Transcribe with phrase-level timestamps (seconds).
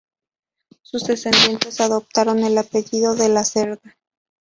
[0.81, 3.95] Sus descendientes adoptaron el apellido de la Cerda.